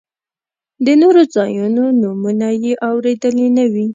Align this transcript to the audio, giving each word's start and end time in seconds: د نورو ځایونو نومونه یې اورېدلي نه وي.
د 0.85 0.87
نورو 1.01 1.21
ځایونو 1.35 1.83
نومونه 2.01 2.47
یې 2.63 2.73
اورېدلي 2.89 3.47
نه 3.57 3.65
وي. 3.73 3.87